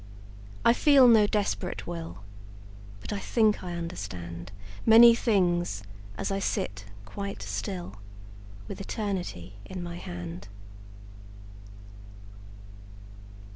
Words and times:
I 0.65 0.73
feel 0.73 1.07
no 1.07 1.27
desperate 1.27 1.85
will, 1.85 2.23
But 3.01 3.13
I 3.13 3.19
think 3.19 3.63
I 3.63 3.73
understandMany 3.73 5.15
things, 5.15 5.83
as 6.17 6.31
I 6.31 6.39
sit 6.39 6.85
quite 7.05 7.43
still, 7.43 7.97
With 8.67 8.81
Eternity 8.81 9.57
in 9.63 9.83
my 9.83 9.97
hand. 9.97 10.47